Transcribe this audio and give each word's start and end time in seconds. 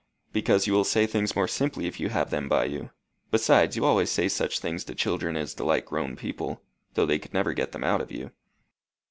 "Because 0.33 0.65
you 0.65 0.73
will 0.73 0.83
say 0.83 1.05
things 1.05 1.35
more 1.35 1.47
simply 1.47 1.85
if 1.85 1.99
you 1.99 2.09
have 2.09 2.31
them 2.31 2.49
by 2.49 2.65
you. 2.65 2.89
Besides, 3.29 3.75
you 3.75 3.85
always 3.85 4.09
say 4.09 4.27
such 4.29 4.57
things 4.57 4.83
to 4.85 4.95
children 4.95 5.37
as 5.37 5.53
delight 5.53 5.85
grown 5.85 6.15
people, 6.15 6.63
though 6.95 7.05
they 7.05 7.19
could 7.19 7.35
never 7.35 7.53
get 7.53 7.71
them 7.71 7.83
out 7.83 8.01
of 8.01 8.11
you." 8.11 8.31